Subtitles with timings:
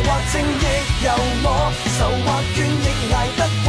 [0.00, 0.64] 或正亦
[1.04, 1.08] 由
[1.42, 1.46] 我，
[1.98, 3.68] 愁或倦亦捱得過。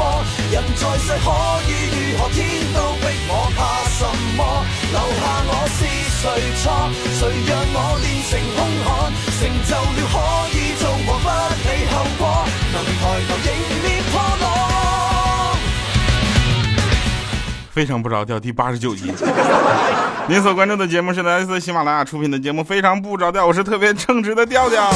[0.52, 1.28] 人在世可
[1.68, 2.22] 以如何？
[2.34, 2.38] 天
[2.74, 3.60] 都逼我，怕
[3.90, 4.00] 什
[4.38, 4.40] 麼？
[4.92, 5.80] 留下我是
[6.22, 6.24] 誰
[6.62, 6.66] 錯？
[7.20, 8.88] 誰讓我練成兇悍？
[9.40, 10.16] 成就了可
[10.56, 11.28] 以做和不
[11.68, 12.22] 理後果。
[12.72, 13.48] 能抬頭迎
[13.84, 14.44] 面破浪。
[17.72, 19.12] 非常不着调第八十九集。
[20.30, 24.90] 您所关注的节目是来自喜马拉雅出品的节目《非常不着调》，我是特别称职的调调。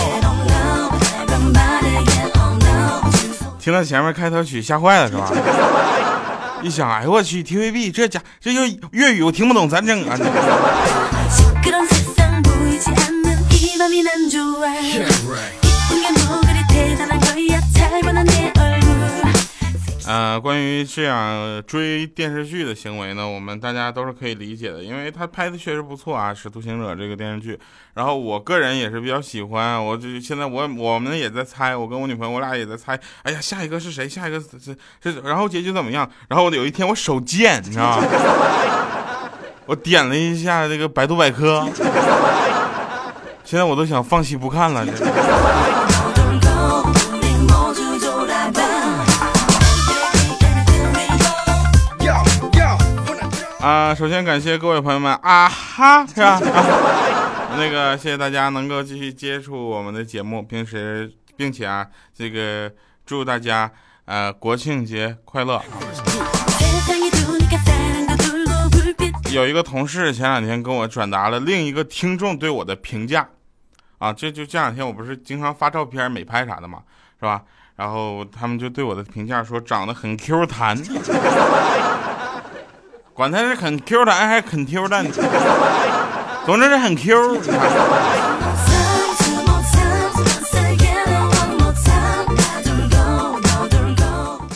[3.60, 5.30] 听到前面开头曲吓坏了是吧？
[6.64, 10.18] 一想，哎呦我去，TVB 这家这就粤语我听不懂，咋整啊？
[20.08, 27.60] 呃，关于这样追电视剧的行为呢，我们大家都是可以理解的，因为他拍的确实不错啊，《使徒行者》这个电视剧。
[27.94, 34.08] 然后我个人也是比较喜欢，我这现在我我们也在猜，我跟我女朋友我俩也在猜，哎呀，下一个是谁？
[34.08, 34.48] 下一个是
[35.02, 36.10] 是，然后结局怎么样？
[36.30, 38.08] 然后有一天我手贱，你知道吗？
[39.66, 41.68] 我点了一下这个百度百科，
[43.44, 44.86] 现在我都想放弃不看了。
[53.68, 56.40] 啊，首先感谢各位朋友们啊哈，是吧？
[57.58, 62.72] 那个谢谢大家能够继续接触我们的节目，平时并且啊，这个
[63.06, 63.70] 祝大家
[64.06, 65.62] 呃国庆节快乐。
[69.34, 73.28] 有一个同事前两天跟我转达了另一个听众对我的评价，
[73.98, 76.80] 啊，这就这两天我不是经常发照片美拍啥的嘛，
[77.20, 77.44] 是吧？
[77.76, 80.82] 然后他们就对我的评价说长得很 Q 弹。
[83.18, 85.04] 管他是很 Q 弹还是很 Q 弹，
[86.46, 87.42] 总之是很 Q。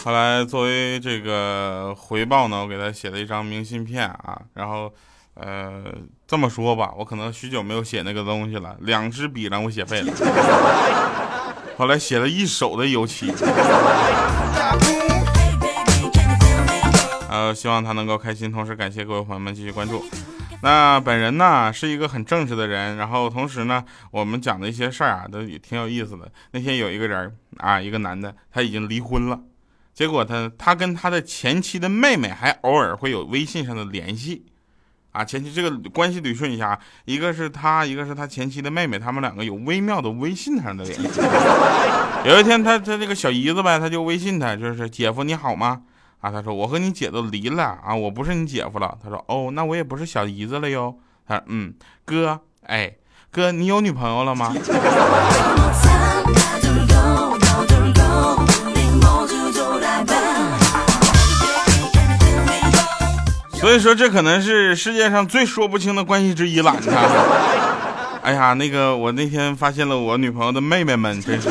[0.06, 4.94] 后来作为这个回报呢，我给他写了一张明信片啊，然后
[5.34, 5.82] 呃
[6.28, 10.14] 这么说吧，我可能许久没有写那个东西了，两支笔让我写废了。
[11.80, 13.34] 后来写了一手的油漆。
[17.52, 20.06] 呃，希望他能够开心，同时感谢各位朋友们继续关注。
[20.62, 26.32] 那本人呢是一个很正直的人，然后同时呢，我们讲的一些事儿啊，都也挺有意思的。
[26.52, 29.38] 那天有一个人啊，一个男的，他已经离婚了，
[29.94, 34.46] 结果他他跟他的前妻的妹妹还偶尔会有微信上的联系，
[35.12, 41.20] 啊，前妻这个关系捋顺一下，一个是他，一个是他前妻的妹妹，他们两个有微妙的微信上的联系。
[42.24, 45.82] 有一天，他他这个小姨子呗，他就微信他，就是姐夫你好吗？
[46.22, 48.98] 啊，他说我和你姐都离了啊，我不是你姐夫了。
[49.04, 50.96] 他说哦，那我也不是小姨子了哟。
[51.28, 51.74] 他说嗯，
[52.06, 52.94] 哥，哎，
[53.32, 54.54] 哥，你有女朋友了吗？
[63.60, 66.76] 所以说这可能是世界上最说不清的关系之一了。
[66.80, 67.04] 你看，
[68.24, 71.50] 哎呀，那个我那天发现了我女朋友的妹妹们，真是。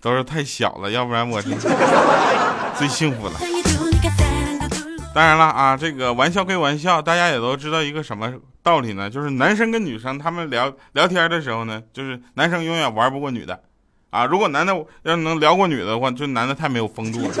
[0.00, 1.40] 都是太小了，要不然我
[2.76, 3.34] 最幸福了。
[5.12, 9.10] 当然了啊，这个玩笑归玩笑，大家也都知道一个什么道理呢？
[9.10, 13.60] 就是男生跟女生他们聊聊天的时候呢，就是男生永远玩不过女的
[14.10, 14.24] 啊。
[14.24, 14.72] 如果男的
[15.02, 17.34] 要能聊过女的话，就男的太没有风度了。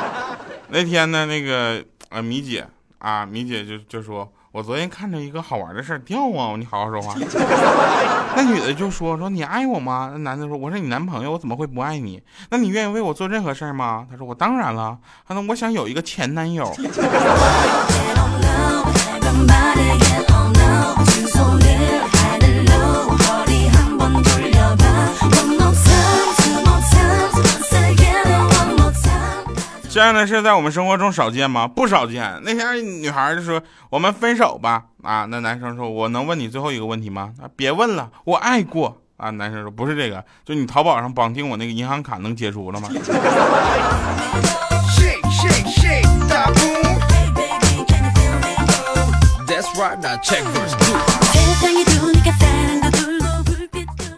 [0.68, 2.66] 那天呢，那个呃米姐
[2.98, 4.30] 啊，米姐就就说。
[4.56, 6.56] 我昨天看着一个好玩的事儿，掉啊！
[6.56, 7.14] 你好好说话。
[8.34, 12.22] 那女的就说：“说你爱我吗？”那男的说：“我是你男朋友，我怎么会不爱你？
[12.48, 14.96] 那你愿意为我做任何事儿吗？”他说：“我当然了。”
[15.28, 16.74] 他说：“我想有一个前男友。”
[29.96, 31.66] 这样的事在我们生活中少见吗？
[31.66, 32.38] 不少见。
[32.42, 39.00] 那天女孩就说：“我们分手吧。”啊，那男生说：“我能问你最后一个问题吗？”啊，别问了，我爱过。
[39.16, 42.90] 啊，男生说：“不是这个，就你淘宝上绑定我那个银行卡能解除了吗？”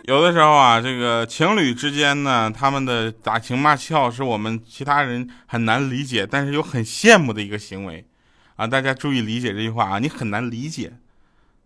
[0.08, 8.02] 有的时候啊，这个情侣之间呢，他们的打情骂俏是我们其他人很难理解，但是又很羡慕的一个行为，
[8.56, 10.94] 啊，大家注意理解这句话啊，你很难理解，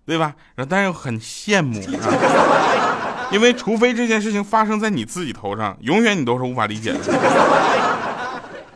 [0.05, 0.35] 对吧？
[0.56, 6.99] 然后但是又很羡慕，啊，因为除非这件事情发生在你自己头上，永远你都是无法理解的。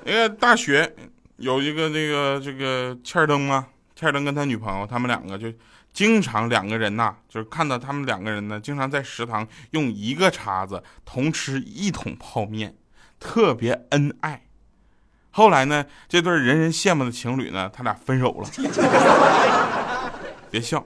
[0.04, 0.94] 那个大学
[1.38, 3.66] 有一个那个这个欠儿灯啊，
[3.96, 5.52] 切尔登跟他女朋友他们两个就
[5.96, 12.74] 经常两个人呐，就是看到他们两个人呢，经常在食堂用一个叉子同吃一桶泡面，
[13.18, 14.42] 特别恩爱。
[15.30, 18.48] 后来呢，这对人人羡慕的情侣呢，他俩分手了。
[20.50, 20.84] 别笑。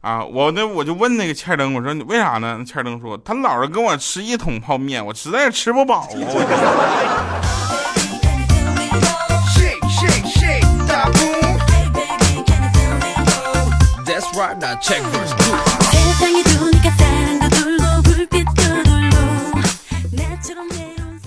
[0.00, 2.64] 啊，我那我就问那个欠灯，我说你为啥呢？
[2.66, 7.65] 欠灯说他老是跟我吃一桶泡面，我实在是吃不饱啊。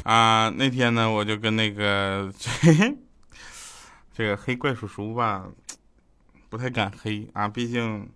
[0.03, 2.31] 啊，那天呢，我就跟那个
[4.15, 5.43] 这个黑怪叔叔吧，
[6.49, 8.09] 不太敢黑啊，毕竟。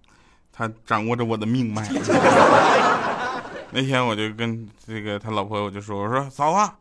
[0.56, 1.90] 他掌握着我的命脉。
[3.74, 6.72] 那天我就跟这个他老婆，我就说：“我说嫂子，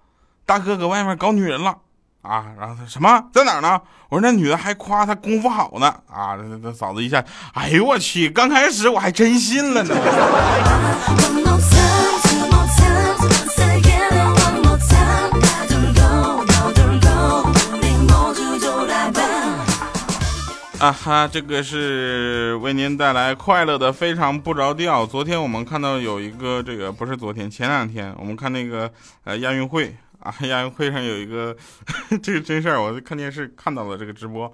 [0.44, 1.78] 大哥搁外面搞女人了
[2.22, 3.80] 啊！”然后他什么在哪呢？
[4.08, 6.36] 我说那女的还夸他功夫好呢啊！
[6.36, 7.24] 他他嫂子一下，
[7.54, 8.28] 哎呦我去！
[8.28, 9.94] 刚开始我还真信了呢。
[20.78, 25.06] 啊哈，这个是为您带来快乐的非常不着调。
[25.06, 28.90] 昨天我们看到有一个这个不是昨天，前两天我们看那个
[29.22, 31.54] 呃亚运会啊，亚运会上有一个
[32.22, 34.52] 这个真事儿，我看电视看到了这个直播，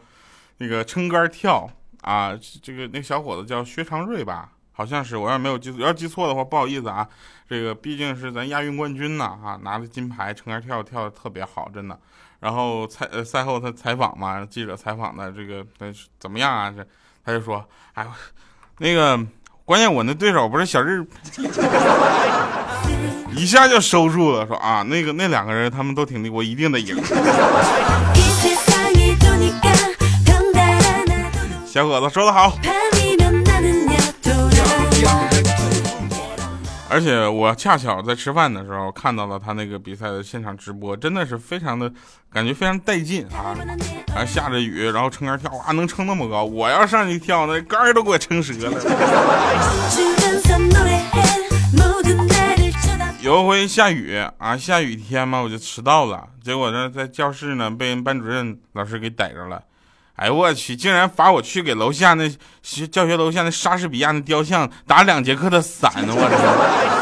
[0.58, 1.68] 那个撑杆跳
[2.00, 2.32] 啊，
[2.62, 7.06] 这个那小伙子叫薛长瑞吧，好像是，我要没有记错，要记错的话不好意思啊。
[7.48, 11.98] 这个毕竟是咱亚运冠军呢啊，拿了金牌，撑杆跳跳的特别好，真的。
[12.40, 15.86] 然后赛呃赛后他采访嘛，记者采访的这个他
[16.18, 16.70] 怎么样啊？
[16.70, 16.86] 这
[17.24, 18.06] 他就说，哎，
[18.78, 19.18] 那个
[19.64, 21.02] 关键我那对手不是小日，
[23.36, 26.96] 一下就收住了，说啊那个那两个人他们都挺厉，我一定得赢。
[31.66, 32.58] 小伙子说的好。
[36.90, 41.92] 而且我恰巧在吃饭的时候看到了他那个比赛的现场直播，真的是非常的
[42.32, 43.54] 感觉非常带劲啊！
[44.12, 48.80] 还下着雨，然后撑杆跳啊，能撑那么高，我要上去跳，那杆儿都给我撑折了。
[53.28, 59.62] 有一回下雨啊，下雨天嘛，我就迟到了，结果呢在教室呢被班主任老师给逮着了。
[60.14, 60.74] 哎我去！
[60.74, 62.26] 竟然罚我去给楼下那
[62.62, 66.14] 学教学楼下那莎士比亚那雕像打两节课的伞呢！
[66.16, 66.97] 我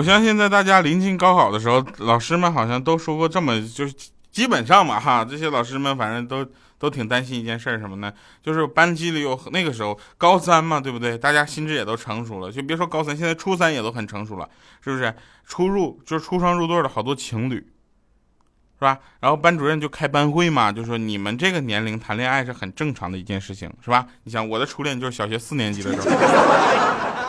[0.00, 3.94] 我相信在大家临近高考的时候，老师们好像都说过这么，就是
[4.32, 6.50] 基本上嘛哈，这些老师们反正都。
[6.80, 8.10] 都挺担心一件事儿什么呢？
[8.42, 11.18] 就是班级里有那个时候高三嘛，对不对？
[11.18, 14.48] 大家心智也都成熟了，就别说高三，现在初三也都很成熟了，
[14.82, 15.14] 是不是？
[15.46, 18.98] 出入就是出双入对的好多情侣，是吧？
[19.20, 24.06] 然后班主任就开班会嘛，就说你们这个年龄谈恋爱是很正常的一件事情，是吧？
[24.24, 26.16] 你想我的初恋就是小学四年级的时候，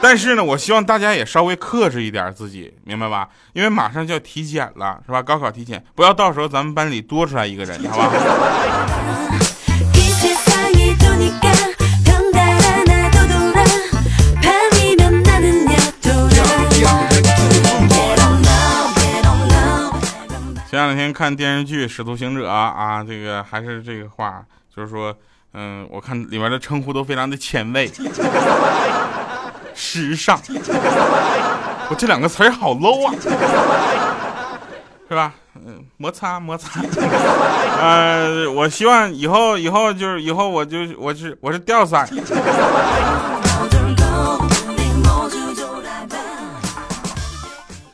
[0.01, 3.29] 但是呢，我希望大家也稍微克制一点自己，明白吧？
[3.53, 5.21] 因为马上就要体检了，是吧？
[5.21, 8.11] 高考体检，不要到时候咱们班里多出来一个人，好吧？
[20.69, 24.41] 前两天看电视剧《使徒行者》啊，这个还是这个话，
[24.73, 25.13] 就是说，
[25.53, 27.91] 嗯，我看里面的称呼都非常的前卫、
[29.81, 30.39] 时尚。
[31.89, 33.13] 我这两个词儿好 low 啊，
[35.09, 35.33] 是吧？
[35.55, 36.79] 嗯，摩擦摩擦。
[37.81, 42.07] 呃，我希望以后以后就是以后我就我是我是吊伞。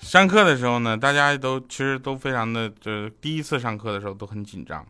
[0.01, 4.85] 上课的时候呢，大家都其实都非常的，就是第一次上课的时候都很紧张。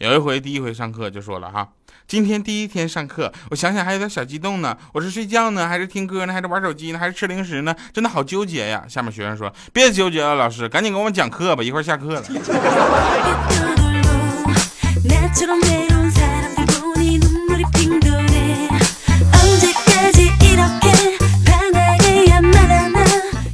[0.00, 1.68] 有一回第一回上课就说了哈，
[2.08, 4.74] 今天第一天上课，我想想还有点小激动呢。
[4.94, 7.76] 我是睡觉呢，还是听歌呢，还是玩手机呢，还是吃零食呢？
[7.92, 8.86] 真的好纠结呀。
[8.88, 12.22] 下面学生说，别纠结了，老师赶紧给我们讲课吧，一会儿下课了。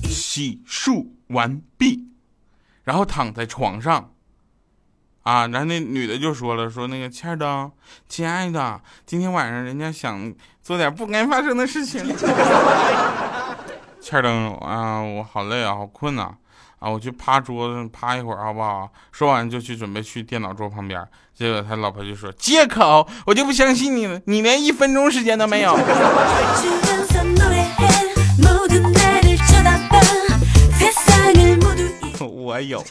[0.09, 2.07] 洗漱完毕，
[2.85, 4.13] 然后躺在床上，
[5.27, 7.69] 啊，然后那女的就说了，说那个欠儿灯，
[8.09, 12.07] 亲爱的，今天晚上人家想做点不该发生的事情。
[14.01, 16.31] 欠儿灯啊，我好累啊，好困呐，
[16.79, 18.89] 啊，我去趴桌子上趴一会儿好不好？
[19.11, 21.05] 说完就去准备去电脑桌旁边，
[21.35, 25.77] 结果他老婆就说借口，我就不相信你了，你连一分钟时间都没有。
[32.47, 32.85] 늘 로.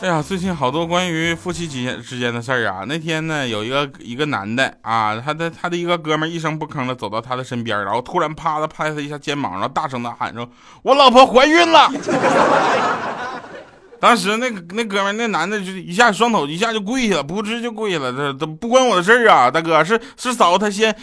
[0.00, 2.84] 哎呀，最近好多关于夫妻之间之间的事儿啊。
[2.86, 10.46] 那天呢，有一个一个男的啊，他的他的一个哥们儿一声不吭的走到他的身边，然后突然啪的拍他一下肩膀，然后大声的喊说
[10.84, 11.90] ：“我老婆怀孕了！”
[14.04, 18.12] 当时那那哥们那男的就一下双头，一下就跪下了，不知就跪下了。
[18.12, 20.92] 这这不关我的事儿啊，大哥是是嫂子她先。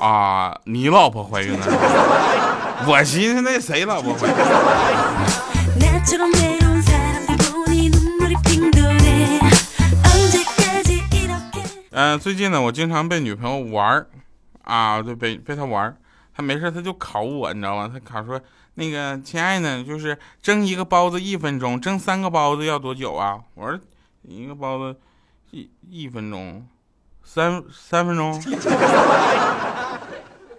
[0.00, 1.64] 啊，你老婆怀孕了？
[2.88, 4.26] 我寻思那谁老婆怀。
[11.92, 14.08] 嗯，最近呢，我经常被女朋友玩儿，
[14.64, 15.94] 啊，被被她玩儿。
[16.34, 17.88] 他没事他就考我，你知道吗？
[17.92, 18.40] 他考说
[18.74, 23.38] 那个亲爱的，就是蒸一个包子一分钟，蒸三个包子要多久啊？
[23.54, 23.78] 我说
[24.22, 24.98] 一个包子
[25.52, 26.66] 一一分钟，
[27.22, 28.40] 三三分钟。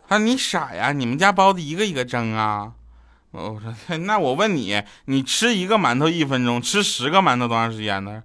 [0.08, 0.92] 他说你傻呀？
[0.92, 2.72] 你们家包子一个一个蒸啊？
[3.32, 8.24] 我说 那我问你，你吃一个馒头一分钟，吃十个馒头多长时间呢？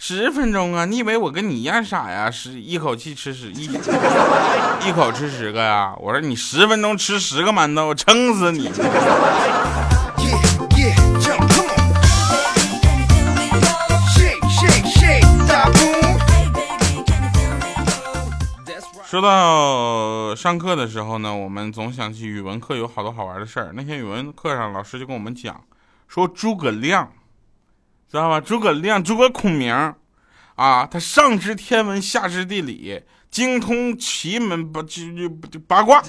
[0.00, 0.84] 十分钟啊！
[0.84, 2.30] 你以为我跟你一样傻呀？
[2.30, 3.64] 是一口气吃十一，
[4.86, 5.92] 一口吃十个呀？
[5.98, 8.70] 我说你十分钟吃十个馒头，我撑死你！
[19.04, 23.72] 说到上课的时候呢，我们总想起语文课有好多好玩的事儿。
[23.74, 25.60] 那天语文课上，老师就跟我们讲，
[26.06, 27.10] 说诸葛亮，
[28.10, 28.40] 知道吧？
[28.40, 29.72] 诸葛亮，诸葛孔明，
[30.54, 36.02] 啊，他上知天文，下知地理，精通奇门八就就八卦，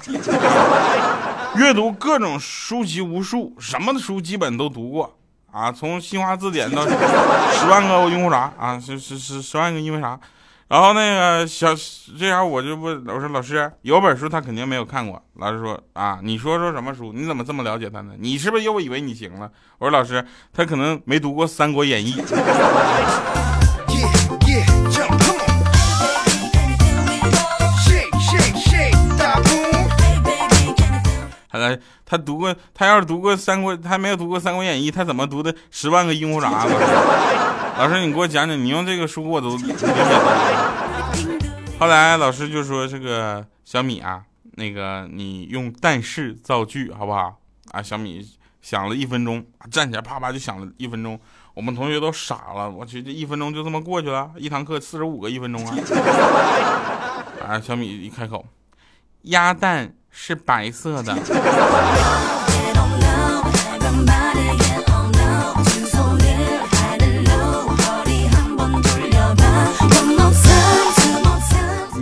[1.57, 5.17] 阅读各种书籍无数，什么的书基本都读过
[5.51, 10.17] 啊，从新华字典到十万个因为啥啊，是是是十万个因为啥。
[10.69, 11.73] 然后那个小
[12.17, 17.11] 这样我就问我说老师有本书他肯定没有看过，老师说啊你说说什么书？
[17.11, 18.13] 你怎么这么了解他呢？
[18.19, 19.51] 你是不是又以为你行了？
[19.79, 20.23] 我说老师
[20.53, 22.13] 他可能没读过《三国演义》。
[31.59, 36.49] 他他读过，他要是读过《三国》，他没有读过《三国演义》，他怎么读的《十万个樱胡啥》？
[36.51, 36.75] 老师，
[37.77, 39.87] 老师你给我讲讲，你用这个书我都理解。
[41.79, 44.23] 后来老师就说：“这个小米啊，
[44.55, 47.37] 那个你用但是造句好不好？”
[47.71, 48.27] 啊，小米
[48.61, 51.19] 想了一分钟，站起来啪啪就想了一分钟。
[51.53, 55.77] 我们同学都傻了，我去，这一分钟就这么过去了，一堂课四十五个一分钟啊！
[57.45, 58.45] 啊，小米一开口，
[59.23, 61.15] 鸭蛋是白色的。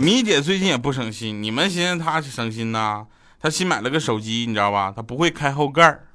[0.00, 3.06] 米姐最近也不省心，你们寻思她省心呢？
[3.40, 4.92] 她新买了个手机，你知道吧？
[4.94, 6.06] 她不会开后盖儿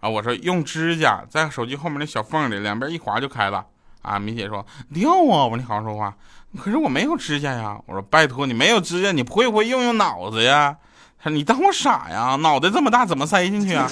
[0.00, 0.08] 啊！
[0.08, 3.64] 我说用指甲在手机后面那小缝里，两边一划就开了
[4.02, 4.18] 啊！
[4.18, 5.44] 米姐说掉啊！
[5.44, 6.14] 我说你好好说话，
[6.58, 7.78] 可是我没有指甲呀！
[7.86, 10.76] 我说拜托你没有指甲，你会不会用用脑子呀？
[11.22, 12.36] 他说你当我傻呀？
[12.40, 13.86] 脑袋这么大怎么塞进去啊？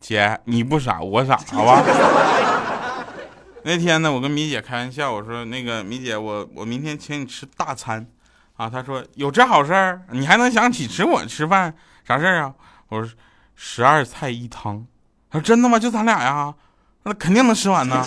[0.00, 1.82] 姐你不傻我傻好吧？
[3.62, 8.06] 那天呢我跟米姐开玩笑我说那个米姐我我明天请你吃大餐。
[8.56, 10.00] 啊他说有这好事儿？
[10.10, 11.74] 你还能想起请我吃饭？
[12.06, 12.52] 啥事儿啊？
[12.88, 13.10] 我说
[13.54, 14.84] 十二菜一汤。
[15.30, 15.78] 他说真的吗？
[15.78, 16.54] 就咱俩呀？
[17.04, 18.04] 那肯定能吃完呢。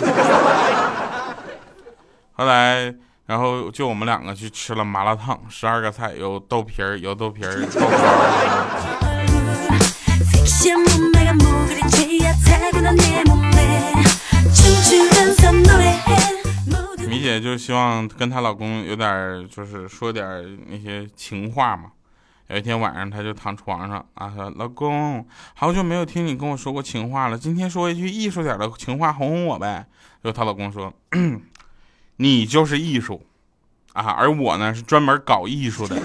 [2.40, 2.94] 后来，
[3.26, 7.60] 然后就我们两个去吃了麻辣烫，十二个菜，有豆皮儿，有豆皮儿。
[17.06, 21.90] 米姐就希望跟她老公有点，就是说点那些情话嘛。
[22.48, 29.84] 有一天晚上，她就躺床上，啊，老公，好久没有听你跟我说过情话了，今天说一句艺术点的情话哄哄我呗。
[30.22, 30.90] 然后她老公说。
[32.22, 33.22] 你就是艺术
[33.94, 35.96] 啊，而我呢是专门搞艺术的。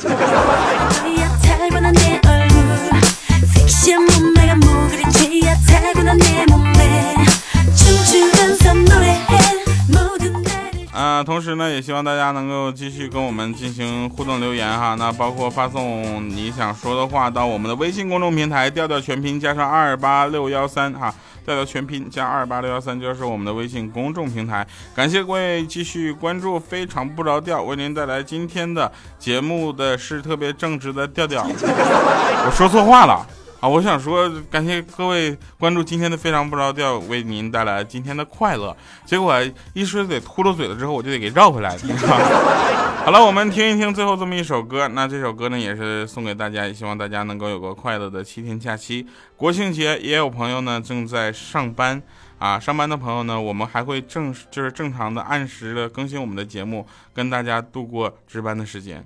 [11.05, 14.95] 나를啊，同时呢，也希望大家能够继续跟我们进行互动留言哈。
[14.95, 21.13] 那包括发送你想说的话到我们的微信公众平台“调调全拼”加上二八六幺三哈，
[21.45, 24.65] 调调全拼加二八六幺三就是我们的微信公众平台。
[24.95, 31.45] 感谢各位继续关注，非常不着调，为您带来今天的节目的是特别正直的调调。
[31.45, 33.25] 我说错话了
[33.59, 38.75] 啊，我想说，感谢各位关注今天的非常不着调，为您带来今天的快乐。
[39.05, 39.33] 结果
[39.73, 41.75] 一说得秃噜嘴了之后，我就得给绕回来。
[43.05, 44.87] 好了，我们听一听最后这么一首歌。
[44.89, 49.07] 那这首歌呢，也是送给大家，也希望大家能够有个快乐的七天假期。
[49.35, 52.01] 国庆节也有朋友呢正在上班
[52.37, 59.05] 啊，上班的朋友呢，我们还会正就是正常的按时的更新我们的节目，跟大家度过值班的時間。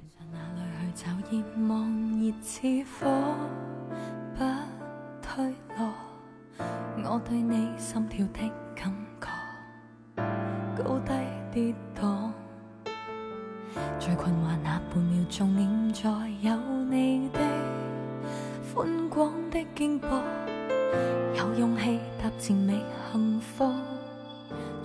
[7.12, 10.22] 我對你心跳的感覺，
[10.78, 11.12] 高低
[11.52, 12.30] 跌宕。
[13.98, 16.08] 最困惑那半秒鐘，念在
[16.42, 16.56] 有
[16.88, 17.40] 你的
[18.76, 20.06] 寬廣的肩膊，
[21.36, 22.80] 有勇氣踏前觅
[23.12, 23.74] 幸福，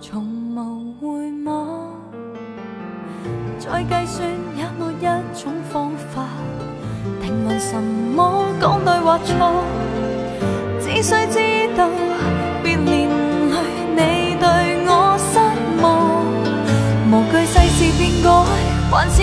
[0.01, 1.91] 從無回望。
[3.59, 4.27] 再計算
[4.57, 5.05] 也没一
[5.39, 6.25] 種方法
[7.21, 9.61] 定論什麼講對或錯，
[10.95, 11.37] 只需知
[11.75, 11.89] 道
[12.63, 13.09] 别连
[13.51, 13.55] 累
[13.91, 14.47] 你对
[14.87, 15.37] 我失
[15.81, 15.83] 望，
[17.11, 18.27] 无惧世事变改，
[18.89, 19.21] 还是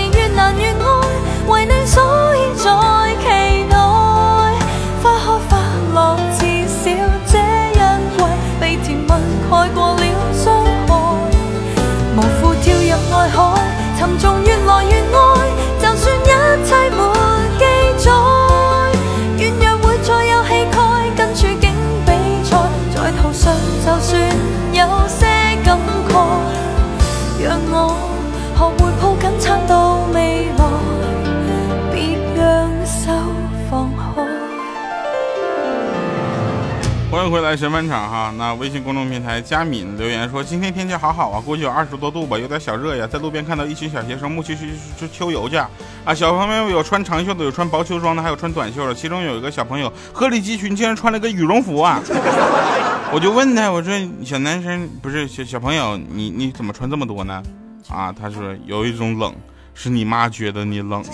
[37.32, 43.08] 回来神返场哈，那微信公众平台佳敏留言说，今天天气好好啊，估计有二十多度吧，有点小热呀。
[43.10, 45.70] 在路边看到一群小学生牧區去去秋游去啊，
[46.14, 48.94] 小朋友有穿长袖的，有穿薄秋装的，还有穿短袖的。
[48.94, 52.02] 其中有一个小朋友鹤立鸡群，竟然穿了个羽绒服啊！
[53.10, 53.90] 我就问他，我说
[54.22, 57.42] 小男生不是小小朋友，你你怎么穿这么多呢？
[57.88, 59.34] 啊，他说有一种冷，
[59.72, 61.02] 是你妈觉得你冷。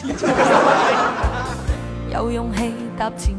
[2.13, 3.37] 有勇氣踏前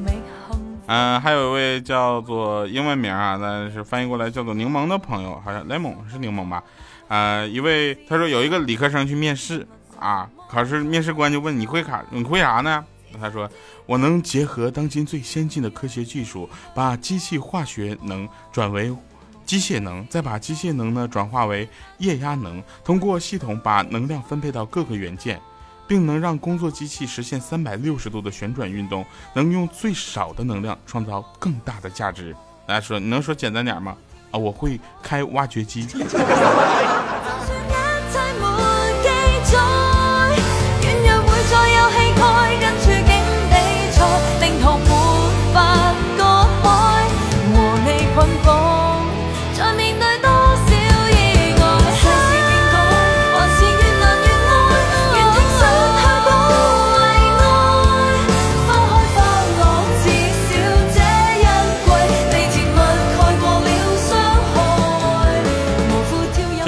[0.91, 6.63] 嗯、還有一位叫做英文名啊，但是翻译过来叫做柠檬的朋友，好像 lemon 是柠檬吧？
[7.07, 9.67] 呃，一位他说有一个理科生去面试
[9.99, 12.83] 啊，考试面试官就问你会卡你会啥呢？
[13.21, 13.47] 他说
[13.85, 18.91] 我能结合当今最先进的科学技术，把机器化学能转为
[19.45, 25.39] 机械能，再把机械能呢转化为液压能，通过系统把能量分配到各个元件。
[25.89, 32.35] 并能让工作机器实现三百六十度的旋转运动，能用最少的能量创造更大的价值。
[32.67, 33.97] 大家说，你能说简单点吗？
[34.29, 35.87] 啊，我会开挖掘机。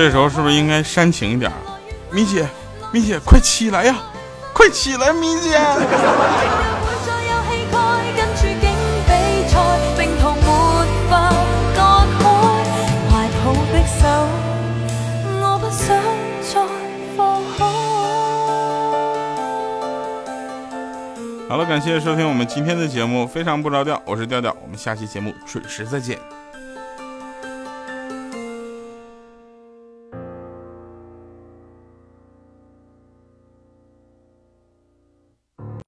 [0.01, 1.51] 这时候是不是应该煽情一点？
[2.09, 2.43] 米姐
[2.91, 3.95] 米姐，快起来呀！
[4.51, 5.59] 快起来，米姐。
[21.47, 26.17] 好了，感谢收听我们今天的节目，非常不着调，我是调调，我们下期节目准时再见。